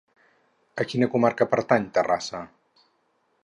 A 0.83 0.85
quina 0.93 1.09
comarca 1.17 1.49
pertany 1.53 1.87
Terrassa? 1.99 2.43